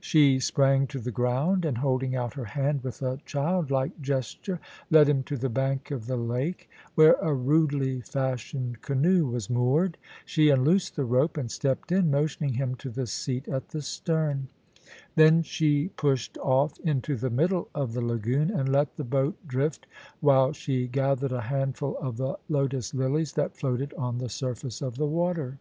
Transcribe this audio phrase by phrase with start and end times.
[0.00, 4.58] She sprang to the ground, and holding out her hand with a childlike gesture,
[4.90, 9.96] led him to the bank of the lake, where a rudely fashioned canoe was moored.
[10.26, 14.48] She unloosed the rope and stepped in, motioning him to the seat at the stem.
[15.14, 19.86] Then she pushed off" into the middle of the lagoon, and let the boat drift
[20.18, 24.96] while she gathered a handful of the lotus lilies that floated on the surface of
[24.96, 25.60] the water.